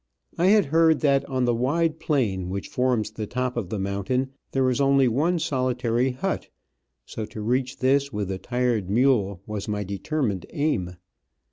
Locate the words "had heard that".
0.47-1.23